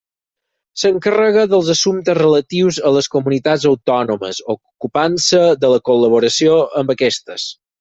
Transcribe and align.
S'encarrega 0.83 1.43
dels 1.51 1.69
assumptes 1.73 2.17
relatius 2.19 2.79
a 2.89 2.93
les 2.95 3.11
comunitats 3.17 3.67
autònomes, 3.73 4.41
ocupant-se 4.55 5.43
de 5.67 5.73
la 5.75 5.85
col·laboració 5.91 6.59
amb 6.83 6.97
aquestes. 6.99 7.49